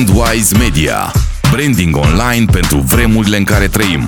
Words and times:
Brandwise 0.00 0.58
Media. 0.58 1.12
Branding 1.52 1.96
online 1.96 2.44
pentru 2.52 2.78
vremurile 2.78 3.36
în 3.36 3.44
care 3.44 3.66
trăim. 3.66 4.00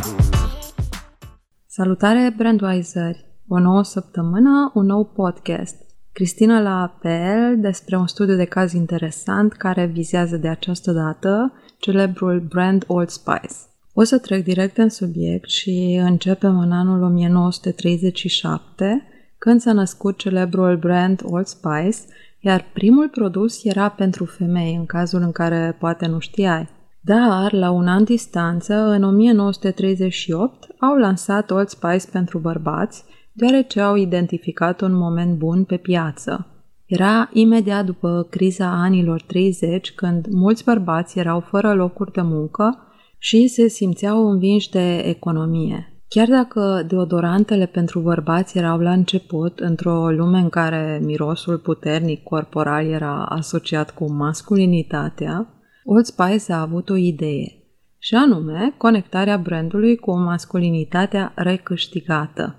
Salutare 1.66 2.34
Brandwiseri! 2.36 3.24
O 3.48 3.58
nouă 3.58 3.82
săptămână, 3.82 4.70
un 4.74 4.86
nou 4.86 5.04
podcast. 5.04 5.74
Cristina 6.12 6.60
la 6.60 6.98
PL 7.00 7.60
despre 7.60 7.96
un 7.96 8.06
studiu 8.06 8.36
de 8.36 8.44
caz 8.44 8.72
interesant 8.72 9.52
care 9.52 9.86
vizează 9.86 10.36
de 10.36 10.48
această 10.48 10.92
dată 10.92 11.52
celebrul 11.78 12.40
brand 12.48 12.84
Old 12.86 13.08
Spice. 13.08 13.54
O 13.92 14.02
să 14.02 14.18
trec 14.18 14.44
direct 14.44 14.78
în 14.78 14.88
subiect 14.88 15.48
și 15.48 16.00
începem 16.04 16.58
în 16.58 16.72
anul 16.72 17.02
1937, 17.02 19.02
când 19.38 19.60
s-a 19.60 19.72
născut 19.72 20.18
celebrul 20.18 20.76
brand 20.76 21.20
Old 21.24 21.46
Spice, 21.46 21.98
iar 22.44 22.64
primul 22.72 23.08
produs 23.08 23.64
era 23.64 23.88
pentru 23.88 24.24
femei, 24.24 24.74
în 24.74 24.86
cazul 24.86 25.20
în 25.20 25.32
care 25.32 25.76
poate 25.78 26.06
nu 26.06 26.18
știai. 26.18 26.68
Dar, 27.00 27.52
la 27.52 27.70
un 27.70 27.88
an 27.88 28.04
distanță, 28.04 28.74
în 28.74 29.02
1938, 29.02 30.66
au 30.78 30.96
lansat 30.96 31.50
Old 31.50 31.68
Spice 31.68 32.10
pentru 32.12 32.38
bărbați, 32.38 33.04
deoarece 33.32 33.80
au 33.80 33.96
identificat 33.96 34.80
un 34.80 34.94
moment 34.94 35.38
bun 35.38 35.64
pe 35.64 35.76
piață. 35.76 36.46
Era 36.86 37.30
imediat 37.32 37.84
după 37.84 38.26
criza 38.30 38.66
anilor 38.66 39.22
30, 39.22 39.92
când 39.92 40.26
mulți 40.30 40.64
bărbați 40.64 41.18
erau 41.18 41.40
fără 41.40 41.74
locuri 41.74 42.12
de 42.12 42.22
muncă 42.22 42.78
și 43.18 43.46
se 43.46 43.68
simțeau 43.68 44.30
învinși 44.30 44.70
de 44.70 44.96
economie. 44.96 45.91
Chiar 46.14 46.28
dacă 46.28 46.84
deodorantele 46.88 47.66
pentru 47.66 48.00
bărbați 48.00 48.58
erau 48.58 48.78
la 48.78 48.92
început, 48.92 49.58
într-o 49.58 50.10
lume 50.10 50.38
în 50.38 50.48
care 50.48 51.00
mirosul 51.02 51.58
puternic 51.58 52.22
corporal 52.22 52.86
era 52.86 53.24
asociat 53.24 53.90
cu 53.90 54.12
masculinitatea, 54.12 55.46
Old 55.84 56.04
Spice 56.04 56.52
a 56.52 56.60
avut 56.60 56.90
o 56.90 56.96
idee, 56.96 57.52
și 57.98 58.14
anume 58.14 58.74
conectarea 58.76 59.36
brandului 59.36 59.96
cu 59.96 60.16
masculinitatea 60.16 61.32
recâștigată. 61.34 62.56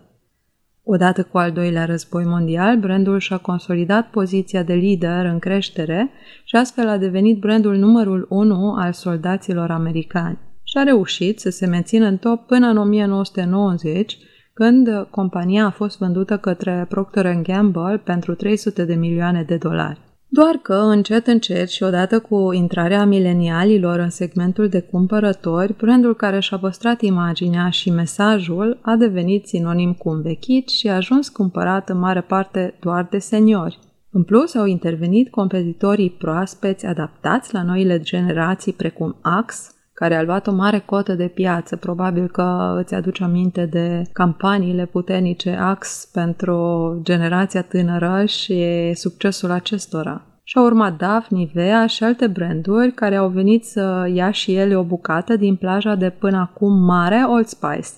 Odată 0.83 1.23
cu 1.23 1.37
al 1.37 1.51
doilea 1.51 1.85
război 1.85 2.25
mondial, 2.25 2.77
brandul 2.77 3.19
și-a 3.19 3.37
consolidat 3.37 4.09
poziția 4.09 4.63
de 4.63 4.73
lider 4.73 5.25
în 5.25 5.39
creștere 5.39 6.09
și 6.43 6.55
astfel 6.55 6.87
a 6.87 6.97
devenit 6.97 7.39
brandul 7.39 7.75
numărul 7.75 8.25
1 8.29 8.75
al 8.79 8.91
soldaților 8.91 9.71
americani 9.71 10.39
și 10.73 10.79
a 10.79 10.83
reușit 10.83 11.39
să 11.39 11.49
se 11.49 11.65
mențină 11.65 12.05
în 12.05 12.17
top 12.17 12.47
până 12.47 12.67
în 12.67 12.77
1990, 12.77 14.17
când 14.53 15.07
compania 15.09 15.65
a 15.65 15.69
fost 15.69 15.97
vândută 15.97 16.37
către 16.37 16.85
Procter 16.89 17.41
Gamble 17.41 18.01
pentru 18.03 18.35
300 18.35 18.85
de 18.85 18.93
milioane 18.93 19.43
de 19.43 19.55
dolari. 19.55 19.99
Doar 20.27 20.55
că, 20.61 20.73
încet, 20.73 21.27
încet 21.27 21.69
și 21.69 21.83
odată 21.83 22.19
cu 22.19 22.51
intrarea 22.51 23.05
milenialilor 23.05 23.99
în 23.99 24.09
segmentul 24.09 24.67
de 24.67 24.79
cumpărători, 24.79 25.75
brandul 25.77 26.15
care 26.15 26.39
și-a 26.39 26.57
păstrat 26.57 27.01
imaginea 27.01 27.69
și 27.69 27.89
mesajul 27.89 28.79
a 28.81 28.95
devenit 28.95 29.47
sinonim 29.47 29.93
cu 29.93 30.09
învechit 30.09 30.69
și 30.69 30.89
a 30.89 30.95
ajuns 30.95 31.29
cumpărat 31.29 31.89
în 31.89 31.99
mare 31.99 32.21
parte 32.21 32.77
doar 32.79 33.07
de 33.09 33.17
seniori. 33.17 33.79
În 34.11 34.23
plus, 34.23 34.55
au 34.55 34.65
intervenit 34.65 35.29
competitorii 35.29 36.09
proaspeți 36.09 36.85
adaptați 36.85 37.53
la 37.53 37.63
noile 37.63 37.99
generații 37.99 38.73
precum 38.73 39.15
Axe, 39.21 39.72
care 39.93 40.15
a 40.15 40.23
luat 40.23 40.47
o 40.47 40.51
mare 40.51 40.79
cotă 40.79 41.13
de 41.13 41.27
piață. 41.27 41.75
Probabil 41.75 42.27
că 42.27 42.75
îți 42.79 42.93
aduce 42.93 43.23
aminte 43.23 43.65
de 43.65 44.01
campaniile 44.13 44.85
puternice 44.85 45.51
Axe 45.59 46.07
pentru 46.13 46.99
generația 47.03 47.61
tânără 47.61 48.25
și 48.25 48.91
succesul 48.93 49.51
acestora. 49.51 50.21
Și 50.43 50.57
au 50.57 50.65
urmat 50.65 50.97
DAF, 50.97 51.27
Nivea 51.27 51.85
și 51.85 52.03
alte 52.03 52.27
branduri 52.27 52.91
care 52.91 53.15
au 53.15 53.29
venit 53.29 53.65
să 53.65 54.09
ia 54.13 54.31
și 54.31 54.55
ele 54.55 54.75
o 54.75 54.83
bucată 54.83 55.35
din 55.35 55.55
plaja 55.55 55.95
de 55.95 56.09
până 56.09 56.37
acum 56.37 56.73
mare 56.73 57.23
Old 57.27 57.45
Spice. 57.45 57.89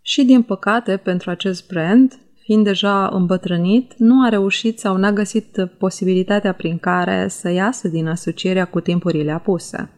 Și 0.00 0.24
din 0.24 0.42
păcate, 0.42 0.96
pentru 0.96 1.30
acest 1.30 1.68
brand, 1.68 2.18
fiind 2.42 2.64
deja 2.64 3.06
îmbătrânit, 3.06 3.94
nu 3.98 4.24
a 4.24 4.28
reușit 4.28 4.78
sau 4.78 4.96
n-a 4.96 5.12
găsit 5.12 5.68
posibilitatea 5.78 6.52
prin 6.52 6.78
care 6.78 7.28
să 7.28 7.50
iasă 7.50 7.88
din 7.88 8.08
asocierea 8.08 8.64
cu 8.64 8.80
timpurile 8.80 9.32
apuse. 9.32 9.95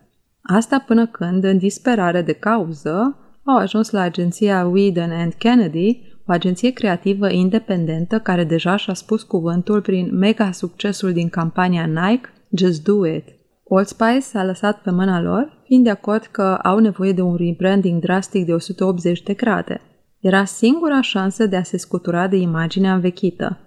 Asta 0.50 0.78
până 0.86 1.06
când, 1.06 1.44
în 1.44 1.59
disperare 1.59 2.22
de 2.22 2.32
cauză, 2.32 3.16
au 3.44 3.56
ajuns 3.56 3.91
la 3.91 4.00
agenția 4.00 4.66
Whedon 4.66 5.10
and 5.10 5.32
Kennedy, 5.32 6.00
o 6.26 6.32
agenție 6.32 6.70
creativă 6.70 7.31
independentă 7.31 8.19
care 8.19 8.44
deja 8.44 8.76
și-a 8.76 8.94
spus 8.94 9.22
cuvântul 9.22 9.81
prin 9.81 10.19
mega 10.19 10.50
succesul 10.50 11.12
din 11.12 11.28
campania 11.28 11.86
Nike 11.86 12.28
Just 12.50 12.84
Do 12.84 13.06
It. 13.06 13.25
Old 13.64 13.86
Spice 13.86 14.20
s-a 14.20 14.44
lăsat 14.44 14.82
pe 14.82 14.91
mâna 14.91 15.20
lor, 15.20 15.62
fiind 15.64 15.84
de 15.84 15.91
acord 15.91 16.22
că 16.22 16.59
au 16.62 16.78
nevoie 16.78 17.12
de 17.12 17.22
un 17.22 17.36
rebranding 17.36 18.00
drastic 18.00 18.47
de 18.47 18.53
180 18.53 19.22
de 19.22 19.34
grade. 19.34 19.80
Era 20.20 20.44
singura 20.44 21.00
șansă 21.00 21.47
de 21.47 21.56
a 21.56 21.62
se 21.62 21.76
scutura 21.76 22.28
de 22.28 22.36
imaginea 22.36 22.94
învechită. 22.94 23.59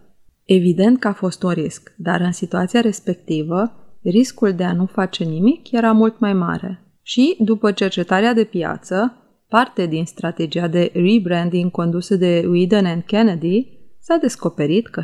Evident 0.45 0.99
că 0.99 1.07
a 1.07 1.13
fost 1.13 1.43
un 1.43 1.51
risc, 1.51 1.93
dar 1.97 2.21
în 2.21 2.31
situația 2.31 2.81
respectivă, 2.81 3.80
riscul 4.03 4.53
de 4.53 4.63
a 4.63 4.73
nu 4.73 4.85
face 4.85 5.23
nimic 5.23 5.72
era 5.72 5.91
mult 5.91 6.19
mai 6.19 6.34
mare. 6.34 6.85
Și, 7.01 7.35
după 7.39 7.72
cercetarea 7.72 8.34
de 8.34 8.44
piață, 8.44 9.16
parte 9.50 9.85
din 9.85 10.06
strategia 10.06 10.67
de 10.67 10.91
rebranding 10.94 11.72
condusă 11.72 12.16
de 12.16 12.45
Whedon 12.47 12.85
and 12.85 13.03
Kennedy, 13.03 13.79
s-a 14.00 14.16
descoperit 14.16 14.88
că 14.88 15.03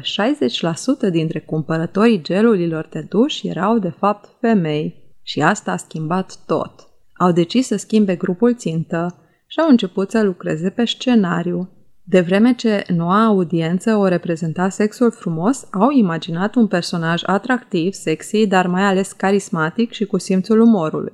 60% 1.07 1.11
dintre 1.11 1.39
cumpărătorii 1.39 2.21
gelurilor 2.21 2.87
de 2.91 3.05
duș 3.09 3.43
erau 3.43 3.79
de 3.79 3.89
fapt 3.89 4.29
femei. 4.39 5.05
Și 5.23 5.41
asta 5.41 5.71
a 5.71 5.77
schimbat 5.77 6.37
tot. 6.45 6.87
Au 7.13 7.31
decis 7.31 7.67
să 7.67 7.75
schimbe 7.77 8.15
grupul 8.15 8.55
țintă 8.55 9.15
și 9.47 9.59
au 9.59 9.69
început 9.69 10.09
să 10.11 10.23
lucreze 10.23 10.69
pe 10.69 10.85
scenariu, 10.85 11.69
de 12.09 12.21
vreme 12.21 12.53
ce 12.53 12.83
noua 12.95 13.25
audiență 13.25 13.95
o 13.95 14.07
reprezenta 14.07 14.69
sexul 14.69 15.11
frumos, 15.11 15.67
au 15.71 15.89
imaginat 15.89 16.55
un 16.55 16.67
personaj 16.67 17.21
atractiv, 17.25 17.93
sexy, 17.93 18.47
dar 18.47 18.67
mai 18.67 18.83
ales 18.83 19.11
carismatic 19.11 19.91
și 19.91 20.05
cu 20.05 20.17
simțul 20.17 20.59
umorului. 20.59 21.13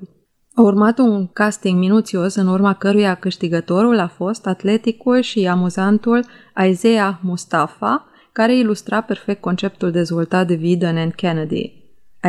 A 0.56 0.62
urmat 0.62 0.98
un 0.98 1.28
casting 1.28 1.80
minuțios 1.80 2.36
în 2.36 2.48
urma 2.48 2.74
căruia 2.74 3.16
câștigătorul 3.16 4.00
a 4.00 4.08
fost 4.08 4.48
atleticul 4.48 5.22
și 5.22 5.48
amuzantul 5.48 6.26
Isaiah 6.70 7.16
Mustafa, 7.22 8.06
care 8.32 8.56
ilustra 8.58 9.02
perfect 9.02 9.42
conceptul 9.42 9.92
dezvoltat 9.92 10.48
de 10.48 10.56
Vidon 10.56 10.98
and 10.98 11.14
Kennedy. 11.14 11.74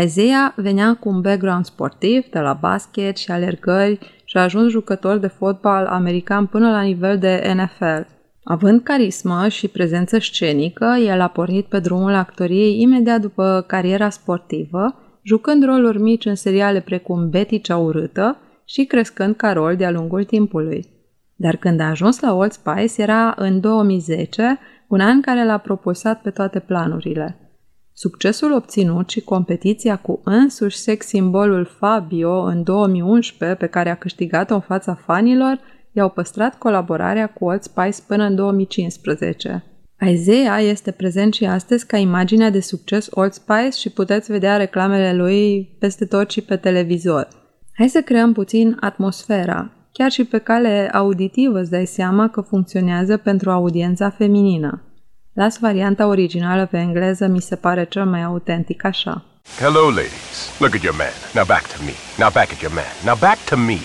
Isaiah 0.02 0.52
venea 0.56 0.94
cu 0.94 1.08
un 1.08 1.20
background 1.20 1.64
sportiv 1.64 2.24
de 2.30 2.38
la 2.38 2.52
basket 2.52 3.16
și 3.16 3.30
alergări 3.30 4.22
și 4.24 4.36
a 4.36 4.42
ajuns 4.42 4.70
jucător 4.70 5.18
de 5.18 5.26
fotbal 5.26 5.86
american 5.86 6.46
până 6.46 6.70
la 6.70 6.80
nivel 6.80 7.18
de 7.18 7.54
NFL. 7.54 8.13
Având 8.44 8.82
carismă 8.82 9.48
și 9.48 9.68
prezență 9.68 10.18
scenică, 10.18 10.96
el 11.06 11.20
a 11.20 11.28
pornit 11.28 11.66
pe 11.66 11.78
drumul 11.78 12.14
actoriei 12.14 12.80
imediat 12.80 13.20
după 13.20 13.64
cariera 13.66 14.10
sportivă, 14.10 14.94
jucând 15.22 15.64
roluri 15.64 16.00
mici 16.00 16.24
în 16.24 16.34
seriale 16.34 16.80
precum 16.80 17.30
Betty 17.30 17.60
cea 17.60 17.76
urâtă 17.76 18.36
și 18.64 18.84
crescând 18.84 19.36
ca 19.36 19.52
rol 19.52 19.76
de-a 19.76 19.90
lungul 19.90 20.24
timpului. 20.24 20.86
Dar 21.36 21.56
când 21.56 21.80
a 21.80 21.84
ajuns 21.84 22.20
la 22.20 22.34
Old 22.34 22.52
Spice 22.52 23.02
era 23.02 23.34
în 23.36 23.60
2010, 23.60 24.58
un 24.88 25.00
an 25.00 25.20
care 25.20 25.44
l-a 25.44 25.58
propulsat 25.58 26.22
pe 26.22 26.30
toate 26.30 26.58
planurile. 26.58 27.38
Succesul 27.92 28.52
obținut 28.52 29.10
și 29.10 29.20
competiția 29.20 29.96
cu 29.96 30.20
însuși 30.24 30.76
sex 30.76 31.06
simbolul 31.06 31.64
Fabio 31.64 32.42
în 32.42 32.62
2011, 32.62 33.58
pe 33.58 33.66
care 33.66 33.90
a 33.90 33.94
câștigat-o 33.94 34.54
în 34.54 34.60
fața 34.60 34.94
fanilor, 34.94 35.60
i-au 35.96 36.08
păstrat 36.08 36.58
colaborarea 36.58 37.26
cu 37.26 37.44
Old 37.44 37.62
Spice 37.62 37.98
până 38.06 38.24
în 38.24 38.34
2015. 38.34 39.64
Isaiah 40.00 40.62
este 40.62 40.90
prezent 40.90 41.34
și 41.34 41.44
astăzi 41.44 41.86
ca 41.86 41.96
imaginea 41.96 42.50
de 42.50 42.60
succes 42.60 43.08
Old 43.10 43.32
Spice 43.32 43.78
și 43.78 43.90
puteți 43.90 44.30
vedea 44.30 44.56
reclamele 44.56 45.14
lui 45.14 45.68
peste 45.78 46.04
tot 46.04 46.30
și 46.30 46.40
pe 46.40 46.56
televizor. 46.56 47.28
Hai 47.74 47.88
să 47.88 48.00
creăm 48.00 48.32
puțin 48.32 48.76
atmosfera. 48.80 49.70
Chiar 49.92 50.10
și 50.10 50.24
pe 50.24 50.38
cale 50.38 50.90
auditivă 50.92 51.60
îți 51.60 51.70
dai 51.70 51.86
seama 51.86 52.28
că 52.28 52.40
funcționează 52.40 53.16
pentru 53.16 53.50
audiența 53.50 54.10
feminină. 54.10 54.82
Las 55.32 55.58
varianta 55.58 56.06
originală 56.06 56.66
pe 56.66 56.76
engleză, 56.76 57.26
mi 57.26 57.40
se 57.40 57.56
pare 57.56 57.84
cel 57.84 58.04
mai 58.04 58.22
autentic 58.22 58.84
așa. 58.84 59.24
Hello, 59.58 59.88
ladies. 59.88 60.58
Look 60.58 60.74
at 60.74 60.82
your 60.82 60.96
man. 60.96 61.14
Now 61.34 61.44
back 61.44 61.66
to 61.76 61.82
me. 61.82 61.94
Now 62.18 62.30
back 62.32 62.52
at 62.52 62.60
your 62.60 62.74
man. 62.74 62.92
Now 63.04 63.16
back 63.18 63.38
to 63.44 63.56
me. 63.56 63.78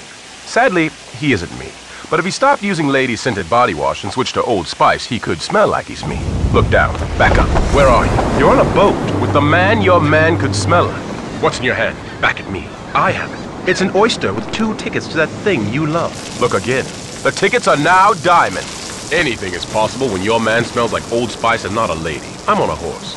Sadly, 0.45 0.89
he 1.19 1.27
isn't 1.33 1.57
me. 1.57 1.88
But 2.09 2.17
if 2.17 2.25
he 2.25 2.31
stopped 2.31 2.63
using 2.63 2.87
lady-scented 2.87 3.47
body 3.51 3.75
wash 3.75 4.03
and 4.03 4.11
switched 4.11 4.33
to 4.33 4.43
Old 4.43 4.67
Spice, 4.67 5.05
he 5.05 5.19
could 5.19 5.39
smell 5.41 5.67
like 5.67 5.85
he's 5.85 6.03
me. 6.03 6.19
Look 6.53 6.67
down. 6.71 6.95
Back 7.19 7.37
up. 7.37 7.47
Where 7.75 7.87
are 7.87 8.05
you? 8.05 8.39
You're 8.39 8.49
on 8.49 8.65
a 8.65 8.73
boat 8.73 9.21
with 9.21 9.31
the 9.31 9.41
man 9.41 9.83
your 9.83 10.01
man 10.01 10.39
could 10.39 10.55
smell 10.55 10.87
like. 10.87 11.03
What's 11.43 11.59
in 11.59 11.65
your 11.65 11.75
hand? 11.75 11.95
Back 12.19 12.39
at 12.39 12.49
me. 12.49 12.67
I 12.95 13.11
have 13.11 13.31
it. 13.31 13.69
It's 13.69 13.81
an 13.81 13.91
oyster 13.95 14.33
with 14.33 14.51
two 14.51 14.73
tickets 14.77 15.07
to 15.09 15.17
that 15.17 15.29
thing 15.43 15.71
you 15.71 15.85
love. 15.85 16.41
Look 16.41 16.55
again. 16.55 16.85
The 17.21 17.31
tickets 17.31 17.67
are 17.67 17.77
now 17.77 18.13
diamonds. 18.13 19.11
Anything 19.13 19.53
is 19.53 19.65
possible 19.65 20.07
when 20.07 20.23
your 20.23 20.39
man 20.39 20.63
smells 20.63 20.91
like 20.91 21.11
Old 21.11 21.29
Spice 21.29 21.65
and 21.65 21.75
not 21.75 21.91
a 21.91 21.95
lady. 21.95 22.27
I'm 22.47 22.59
on 22.59 22.71
a 22.71 22.75
horse. 22.75 23.15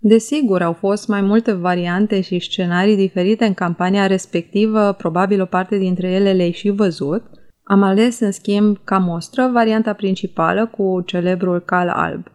Desigur, 0.00 0.62
au 0.62 0.72
fost 0.72 1.08
mai 1.08 1.20
multe 1.20 1.52
variante 1.52 2.20
și 2.20 2.38
scenarii 2.38 2.96
diferite 2.96 3.44
în 3.44 3.54
campania 3.54 4.06
respectivă, 4.06 4.92
probabil 4.92 5.40
o 5.40 5.44
parte 5.44 5.76
dintre 5.76 6.10
ele 6.10 6.32
le-ai 6.32 6.50
și 6.50 6.70
văzut. 6.70 7.22
Am 7.62 7.82
ales, 7.82 8.20
în 8.20 8.32
schimb, 8.32 8.76
ca 8.84 8.98
mostră 8.98 9.50
varianta 9.52 9.92
principală 9.92 10.66
cu 10.66 11.02
celebrul 11.06 11.60
cal 11.60 11.88
alb. 11.88 12.26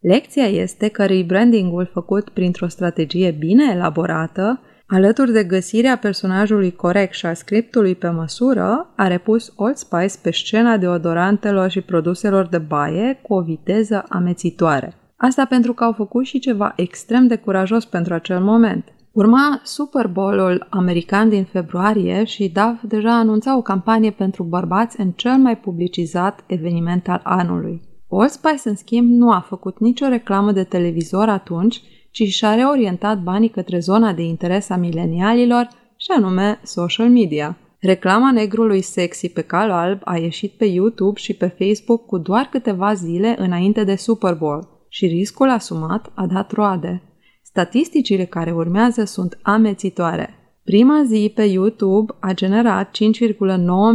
Lecția 0.00 0.44
este 0.44 0.88
că 0.88 1.04
rebrandingul 1.04 1.90
făcut 1.92 2.28
printr-o 2.28 2.68
strategie 2.68 3.30
bine 3.30 3.64
elaborată, 3.74 4.60
alături 4.86 5.32
de 5.32 5.44
găsirea 5.44 5.96
personajului 5.96 6.72
corect 6.72 7.14
și 7.14 7.26
a 7.26 7.34
scriptului 7.34 7.94
pe 7.94 8.08
măsură, 8.08 8.92
a 8.96 9.06
repus 9.06 9.52
Old 9.56 9.76
Spice 9.76 10.18
pe 10.22 10.30
scena 10.30 10.76
deodorantelor 10.76 11.70
și 11.70 11.80
produselor 11.80 12.46
de 12.46 12.58
baie 12.58 13.18
cu 13.22 13.34
o 13.34 13.40
viteză 13.40 14.04
amețitoare. 14.08 14.94
Asta 15.16 15.44
pentru 15.44 15.72
că 15.72 15.84
au 15.84 15.92
făcut 15.92 16.24
și 16.24 16.38
ceva 16.38 16.72
extrem 16.76 17.26
de 17.26 17.36
curajos 17.36 17.84
pentru 17.84 18.14
acel 18.14 18.40
moment. 18.40 18.84
Urma 19.12 19.60
Super 19.64 20.06
Bowl-ul 20.06 20.66
american 20.70 21.28
din 21.28 21.44
februarie 21.44 22.24
și 22.24 22.48
Dove 22.48 22.80
deja 22.82 23.18
anunța 23.18 23.56
o 23.56 23.62
campanie 23.62 24.10
pentru 24.10 24.42
bărbați 24.42 25.00
în 25.00 25.10
cel 25.10 25.36
mai 25.36 25.58
publicizat 25.58 26.44
eveniment 26.46 27.08
al 27.08 27.20
anului. 27.24 27.82
Old 28.08 28.28
Spice, 28.28 28.68
în 28.68 28.76
schimb, 28.76 29.10
nu 29.10 29.30
a 29.30 29.44
făcut 29.48 29.78
nicio 29.78 30.08
reclamă 30.08 30.52
de 30.52 30.64
televizor 30.64 31.28
atunci, 31.28 31.82
ci 32.10 32.22
și-a 32.22 32.54
reorientat 32.54 33.22
banii 33.22 33.48
către 33.48 33.78
zona 33.78 34.12
de 34.12 34.22
interes 34.22 34.70
a 34.70 34.76
milenialilor, 34.76 35.68
și 35.96 36.10
anume 36.16 36.60
social 36.62 37.08
media. 37.08 37.58
Reclama 37.80 38.32
negrului 38.32 38.80
sexy 38.80 39.28
pe 39.28 39.40
cal 39.40 39.70
alb 39.70 40.00
a 40.04 40.16
ieșit 40.16 40.52
pe 40.52 40.64
YouTube 40.64 41.18
și 41.18 41.34
pe 41.34 41.54
Facebook 41.58 42.06
cu 42.06 42.18
doar 42.18 42.48
câteva 42.50 42.94
zile 42.94 43.34
înainte 43.38 43.84
de 43.84 43.94
Super 43.94 44.34
Bowl 44.34 44.75
și 44.96 45.06
riscul 45.06 45.50
asumat 45.50 46.12
a 46.14 46.26
dat 46.26 46.52
roade. 46.52 47.02
Statisticile 47.42 48.24
care 48.24 48.52
urmează 48.52 49.04
sunt 49.04 49.38
amețitoare. 49.42 50.34
Prima 50.64 51.02
zi 51.06 51.32
pe 51.34 51.42
YouTube 51.42 52.12
a 52.20 52.32
generat 52.32 52.96
5,9 52.96 52.96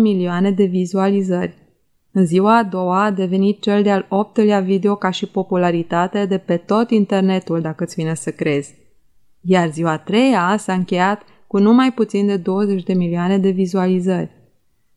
milioane 0.02 0.52
de 0.52 0.64
vizualizări. 0.64 1.58
În 2.12 2.26
ziua 2.26 2.58
a 2.58 2.64
doua 2.64 3.04
a 3.04 3.12
devenit 3.12 3.62
cel 3.62 3.84
de-al 3.84 4.06
optulea 4.10 4.60
video 4.60 4.96
ca 4.96 5.10
și 5.10 5.26
popularitate 5.26 6.26
de 6.26 6.38
pe 6.38 6.58
tot 6.58 6.90
internetul, 6.90 7.62
dacă 7.62 7.84
îți 7.84 7.96
vine 7.96 8.16
să 8.16 8.32
crezi. 8.32 8.76
Iar 9.42 9.70
ziua 9.70 9.92
a 9.92 9.98
treia 9.98 10.56
s-a 10.58 10.74
încheiat 10.74 11.22
cu 11.48 11.58
numai 11.58 11.94
puțin 11.94 12.26
de 12.26 12.38
20 12.38 12.84
de 12.84 12.94
milioane 12.94 13.38
de 13.38 13.50
vizualizări. 13.50 14.41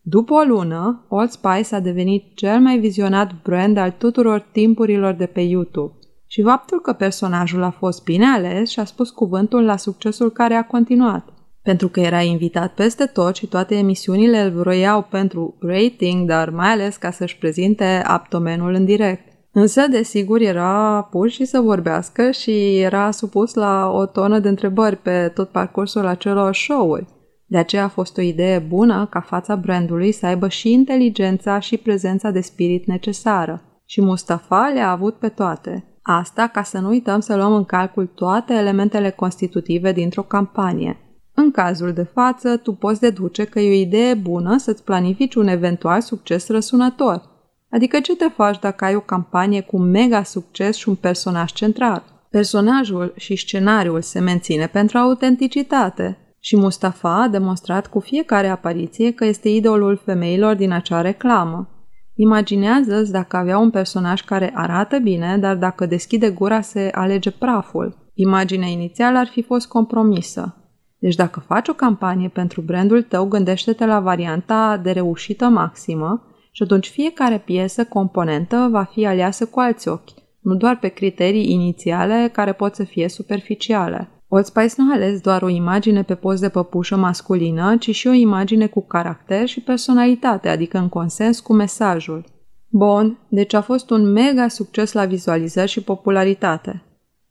După 0.07 0.35
o 0.35 0.43
lună, 0.43 1.05
Old 1.09 1.31
Spice 1.31 1.75
a 1.75 1.81
devenit 1.81 2.25
cel 2.35 2.61
mai 2.61 2.79
vizionat 2.79 3.31
brand 3.43 3.77
al 3.77 3.95
tuturor 3.99 4.41
timpurilor 4.53 5.15
de 5.15 5.27
pe 5.27 5.41
YouTube. 5.41 5.95
Și 6.27 6.43
faptul 6.43 6.81
că 6.81 6.93
personajul 6.93 7.63
a 7.63 7.71
fost 7.71 8.05
bine 8.05 8.27
ales 8.27 8.71
și 8.71 8.81
a 8.81 8.85
spus 8.85 9.11
cuvântul 9.11 9.65
la 9.65 9.77
succesul 9.77 10.31
care 10.31 10.55
a 10.55 10.67
continuat. 10.67 11.29
Pentru 11.63 11.89
că 11.89 12.01
era 12.01 12.21
invitat 12.21 12.75
peste 12.75 13.05
tot 13.05 13.37
și 13.37 13.47
toate 13.47 13.75
emisiunile 13.75 14.41
îl 14.41 14.51
vroiau 14.51 15.03
pentru 15.11 15.57
rating, 15.61 16.29
dar 16.29 16.51
mai 16.51 16.69
ales 16.69 16.97
ca 16.97 17.11
să-și 17.11 17.39
prezinte 17.39 18.03
abdomenul 18.07 18.75
în 18.75 18.85
direct. 18.85 19.33
Însă, 19.53 19.87
desigur, 19.91 20.41
era 20.41 21.09
pus 21.11 21.33
și 21.33 21.45
să 21.45 21.61
vorbească 21.61 22.31
și 22.31 22.79
era 22.79 23.11
supus 23.11 23.55
la 23.55 23.91
o 23.93 24.07
tonă 24.07 24.39
de 24.39 24.49
întrebări 24.49 24.97
pe 24.97 25.31
tot 25.35 25.49
parcursul 25.49 26.07
acelor 26.07 26.55
show-uri. 26.55 27.07
De 27.47 27.59
aceea 27.59 27.85
a 27.85 27.89
fost 27.89 28.17
o 28.17 28.21
idee 28.21 28.59
bună 28.59 29.07
ca 29.11 29.21
fața 29.21 29.57
brandului 29.57 30.13
să 30.13 30.27
aibă 30.27 30.49
și 30.49 30.73
inteligența 30.73 31.59
și 31.59 31.77
prezența 31.77 32.31
de 32.31 32.41
spirit 32.41 32.87
necesară. 32.87 33.63
Și 33.87 34.01
Mustafa 34.01 34.71
le-a 34.75 34.91
avut 34.91 35.15
pe 35.15 35.29
toate. 35.29 35.85
Asta 36.03 36.47
ca 36.47 36.63
să 36.63 36.79
nu 36.79 36.89
uităm 36.89 37.21
să 37.21 37.37
luăm 37.37 37.53
în 37.53 37.65
calcul 37.65 38.07
toate 38.07 38.55
elementele 38.55 39.11
constitutive 39.11 39.93
dintr-o 39.93 40.23
campanie. 40.23 40.99
În 41.35 41.51
cazul 41.51 41.93
de 41.93 42.03
față, 42.03 42.57
tu 42.57 42.73
poți 42.73 43.01
deduce 43.01 43.45
că 43.45 43.61
e 43.61 43.71
o 43.71 43.81
idee 43.81 44.15
bună 44.15 44.57
să-ți 44.59 44.85
planifici 44.85 45.35
un 45.35 45.47
eventual 45.47 46.01
succes 46.01 46.49
răsunător. 46.49 47.23
Adică 47.71 48.01
ce 48.01 48.17
te 48.17 48.29
faci 48.29 48.59
dacă 48.59 48.85
ai 48.85 48.95
o 48.95 49.01
campanie 49.01 49.61
cu 49.61 49.79
mega 49.79 50.23
succes 50.23 50.77
și 50.77 50.89
un 50.89 50.95
personaj 50.95 51.53
central? 51.53 52.03
Personajul 52.31 53.13
și 53.17 53.37
scenariul 53.37 54.03
se 54.03 54.21
menține 54.21 54.67
pentru 54.67 54.99
autenticitate, 54.99 56.19
și 56.47 56.57
Mustafa 56.57 57.23
a 57.23 57.29
demonstrat 57.29 57.87
cu 57.87 58.01
fiecare 58.01 58.49
apariție 58.49 59.11
că 59.11 59.25
este 59.25 59.49
idolul 59.49 59.97
femeilor 60.05 60.55
din 60.55 60.73
acea 60.73 61.01
reclamă. 61.01 61.69
Imaginează-ți 62.15 63.13
dacă 63.13 63.37
avea 63.37 63.59
un 63.59 63.71
personaj 63.71 64.21
care 64.21 64.53
arată 64.55 64.99
bine, 64.99 65.39
dar 65.39 65.57
dacă 65.57 65.87
deschide 65.87 66.31
gura 66.31 66.61
se 66.61 66.91
alege 66.95 67.31
praful. 67.31 68.11
Imaginea 68.15 68.69
inițială 68.69 69.19
ar 69.19 69.27
fi 69.27 69.43
fost 69.43 69.69
compromisă. 69.69 70.57
Deci 70.99 71.15
dacă 71.15 71.41
faci 71.41 71.69
o 71.69 71.73
campanie 71.73 72.29
pentru 72.29 72.61
brandul 72.61 73.03
tău, 73.03 73.25
gândește-te 73.25 73.87
la 73.87 74.01
varianta 74.01 74.81
de 74.83 74.91
reușită 74.91 75.49
maximă 75.49 76.23
și 76.51 76.63
atunci 76.63 76.89
fiecare 76.89 77.39
piesă, 77.39 77.85
componentă, 77.85 78.69
va 78.71 78.83
fi 78.83 79.07
aleasă 79.07 79.47
cu 79.47 79.61
alți 79.61 79.89
ochi, 79.89 80.11
nu 80.41 80.55
doar 80.55 80.79
pe 80.79 80.89
criterii 80.89 81.53
inițiale 81.53 82.31
care 82.33 82.53
pot 82.53 82.75
să 82.75 82.85
fie 82.85 83.09
superficiale. 83.09 84.09
Old 84.29 84.45
Spice 84.45 84.75
nu 84.77 84.91
a 84.91 84.95
ales 84.95 85.21
doar 85.21 85.43
o 85.43 85.49
imagine 85.49 86.03
pe 86.03 86.15
post 86.15 86.41
de 86.41 86.49
păpușă 86.49 86.97
masculină, 86.97 87.77
ci 87.77 87.95
și 87.95 88.07
o 88.07 88.13
imagine 88.13 88.67
cu 88.67 88.81
caracter 88.81 89.47
și 89.47 89.61
personalitate, 89.61 90.49
adică 90.49 90.79
în 90.79 90.89
consens 90.89 91.41
cu 91.41 91.53
mesajul. 91.53 92.25
Bun, 92.69 93.19
deci 93.29 93.55
a 93.55 93.61
fost 93.61 93.91
un 93.91 94.13
mega 94.13 94.49
succes 94.49 94.93
la 94.93 95.05
vizualizări 95.05 95.71
și 95.71 95.83
popularitate. 95.83 96.83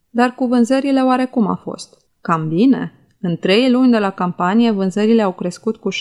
Dar 0.10 0.36
cu 0.36 0.45
vânzările 0.45 1.01
oarecum 1.01 1.48
a 1.48 1.56
fost? 1.56 1.98
Cam 2.22 2.48
bine. 2.48 2.92
În 3.22 3.38
trei 3.38 3.72
luni 3.72 3.92
de 3.92 3.98
la 3.98 4.10
campanie, 4.10 4.72
vânzările 4.72 5.22
au 5.22 5.31
crescut 5.31 5.78
cu 5.78 5.89
60%. 5.92 5.96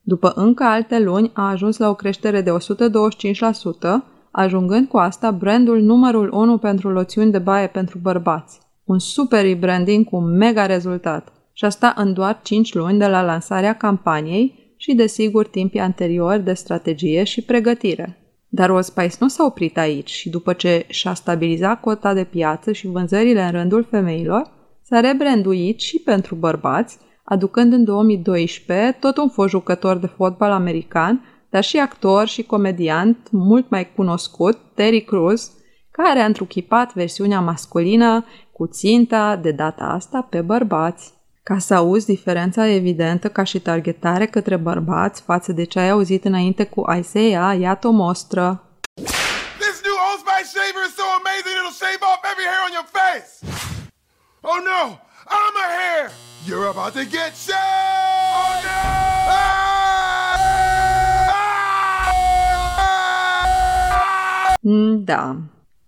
După 0.00 0.32
încă 0.34 0.64
alte 0.64 0.98
luni, 0.98 1.30
a 1.34 1.48
ajuns 1.48 1.76
la 1.76 1.88
o 1.88 1.94
creștere 1.94 2.40
de 2.40 2.50
125%, 2.50 2.54
ajungând 4.30 4.88
cu 4.88 4.96
asta 4.96 5.30
brandul 5.30 5.80
numărul 5.80 6.30
1 6.32 6.58
pentru 6.58 6.90
loțiuni 6.90 7.30
de 7.30 7.38
baie 7.38 7.66
pentru 7.66 7.98
bărbați 8.02 8.60
un 8.90 8.98
super 8.98 9.42
rebranding 9.42 10.04
cu 10.04 10.16
un 10.16 10.36
mega 10.36 10.66
rezultat. 10.66 11.32
Și 11.52 11.64
asta 11.64 11.94
în 11.96 12.12
doar 12.12 12.40
5 12.42 12.74
luni 12.74 12.98
de 12.98 13.06
la 13.06 13.22
lansarea 13.22 13.76
campaniei 13.76 14.74
și, 14.76 14.94
desigur, 14.94 15.46
timpii 15.46 15.80
anteriori 15.80 16.44
de 16.44 16.52
strategie 16.52 17.24
și 17.24 17.42
pregătire. 17.42 18.18
Dar 18.48 18.70
Allspice 18.70 19.16
nu 19.20 19.28
s-a 19.28 19.44
oprit 19.44 19.78
aici 19.78 20.10
și 20.10 20.28
după 20.30 20.52
ce 20.52 20.84
și-a 20.88 21.14
stabilizat 21.14 21.80
cota 21.80 22.14
de 22.14 22.24
piață 22.24 22.72
și 22.72 22.86
vânzările 22.86 23.42
în 23.42 23.50
rândul 23.50 23.86
femeilor, 23.90 24.50
s-a 24.82 25.00
rebranduit 25.00 25.80
și 25.80 25.98
pentru 25.98 26.34
bărbați, 26.34 26.98
aducând 27.24 27.72
în 27.72 27.84
2012 27.84 28.96
tot 29.00 29.16
un 29.16 29.28
fost 29.28 29.48
jucător 29.48 29.96
de 29.96 30.06
fotbal 30.06 30.50
american, 30.50 31.24
dar 31.50 31.64
și 31.64 31.76
actor 31.76 32.26
și 32.26 32.42
comediant 32.42 33.28
mult 33.30 33.68
mai 33.68 33.92
cunoscut, 33.94 34.58
Terry 34.74 35.00
Crews, 35.00 35.52
care 36.02 36.20
a 36.20 36.24
întruchipat 36.24 36.94
versiunea 36.94 37.40
masculină 37.40 38.26
cu 38.52 38.66
ținta 38.66 39.36
de 39.36 39.50
data 39.50 39.84
asta 39.84 40.26
pe 40.30 40.40
bărbați. 40.40 41.12
Ca 41.42 41.58
să 41.58 41.74
auzi 41.74 42.06
diferența 42.06 42.66
evidentă 42.66 43.28
ca 43.28 43.42
și 43.42 43.60
targetare 43.60 44.26
către 44.26 44.56
bărbați 44.56 45.22
față 45.22 45.52
de 45.52 45.64
ce 45.64 45.78
ai 45.78 45.90
auzit 45.90 46.24
înainte 46.24 46.64
cu 46.64 46.84
Isaiah, 46.98 47.58
iată 47.60 47.88
o 47.88 47.90
mostră. 47.90 48.44
This 49.64 49.76
new 49.86 49.96
Old 50.06 50.20
Spice 50.24 50.48
shaver 50.54 50.84
is 50.88 50.94
so 51.00 51.06
amazing 51.20 51.54
it'll 51.58 51.78
shave 51.82 52.02
off 52.10 52.20
every 52.32 52.46
hair 52.50 52.62
on 52.68 52.72
your 52.78 52.88
face. 53.00 53.32
Oh 54.50 54.58
no, 54.70 54.80
I'm 55.36 55.56
a 55.64 55.68
hair. 55.78 56.04
You're 56.48 56.68
about 56.74 56.92
to 57.00 57.04
get 57.16 57.30
shaved. 57.46 57.58
Oh 58.42 58.54
no! 58.66 58.78
Ah! 59.38 59.60
Da, 65.10 65.36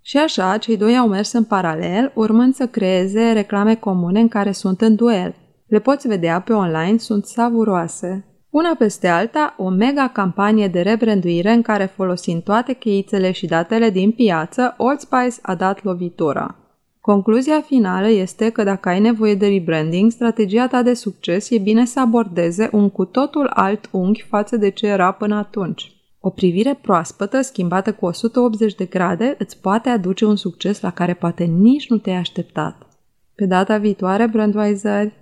și 0.03 0.17
așa, 0.17 0.57
cei 0.57 0.77
doi 0.77 0.97
au 0.97 1.09
mers 1.09 1.33
în 1.33 1.45
paralel, 1.45 2.13
urmând 2.15 2.55
să 2.55 2.67
creeze 2.67 3.33
reclame 3.33 3.75
comune 3.75 4.21
în 4.21 4.29
care 4.29 4.53
sunt 4.53 4.81
în 4.81 4.95
duel. 4.95 5.35
Le 5.67 5.79
poți 5.79 6.09
vedea 6.09 6.41
pe 6.41 6.53
online, 6.53 6.99
sunt 6.99 7.25
savuroase. 7.25 8.25
Una 8.51 8.75
peste 8.79 9.09
alta, 9.09 9.55
o 9.59 9.69
mega 9.69 10.09
campanie 10.09 10.69
de 10.69 10.81
rebranduire 10.81 11.51
în 11.51 11.63
care 11.63 11.85
folosind 11.85 12.43
toate 12.43 12.73
cheițele 12.73 13.31
și 13.31 13.47
datele 13.47 13.91
din 13.91 14.11
piață, 14.11 14.75
Old 14.79 14.99
Spice 14.99 15.39
a 15.43 15.55
dat 15.55 15.83
lovitura. 15.85 16.57
Concluzia 17.01 17.61
finală 17.61 18.09
este 18.09 18.51
că 18.51 18.63
dacă 18.63 18.89
ai 18.89 19.01
nevoie 19.01 19.35
de 19.35 19.47
rebranding, 19.47 20.11
strategia 20.11 20.67
ta 20.67 20.83
de 20.83 20.95
succes 20.95 21.51
e 21.51 21.59
bine 21.59 21.85
să 21.85 22.01
abordeze 22.01 22.69
un 22.73 22.91
cu 22.91 23.05
totul 23.05 23.51
alt 23.55 23.89
unghi 23.91 24.23
față 24.23 24.57
de 24.57 24.69
ce 24.69 24.87
era 24.87 25.13
până 25.13 25.35
atunci. 25.35 26.02
O 26.25 26.31
privire 26.31 26.79
proaspătă, 26.83 27.41
schimbată 27.41 27.93
cu 27.93 28.07
180 28.07 28.75
de 28.75 28.85
grade, 28.85 29.35
îți 29.39 29.61
poate 29.61 29.89
aduce 29.89 30.25
un 30.25 30.37
succes 30.37 30.81
la 30.81 30.91
care 30.91 31.15
poate 31.15 31.45
nici 31.45 31.89
nu 31.89 31.99
te-ai 31.99 32.17
așteptat. 32.17 32.87
Pe 33.35 33.47
data 33.47 33.79
viitoare, 33.79 34.27
Brandweiser! 34.27 35.13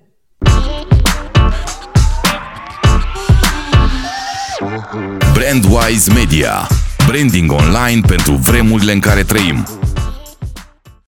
Brandwise 5.33 6.12
Media. 6.12 6.66
Branding 7.07 7.50
online 7.50 8.00
pentru 8.07 8.33
vremurile 8.33 8.92
în 8.92 9.00
care 9.00 9.23
trăim. 9.23 9.79